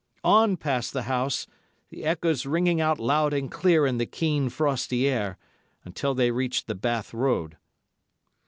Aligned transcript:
On 0.23 0.57
past 0.57 0.93
the 0.93 1.03
house, 1.03 1.45
the 1.91 2.03
echoes 2.05 2.47
ringing 2.47 2.81
out 2.81 2.99
loud 2.99 3.35
and 3.35 3.51
clear 3.51 3.85
in 3.85 3.99
the 3.99 4.07
keen, 4.07 4.49
frosty 4.49 5.07
air, 5.07 5.37
until 5.85 6.15
they 6.15 6.31
reached 6.31 6.65
the 6.65 6.73
Bath 6.73 7.13
Road. 7.13 7.55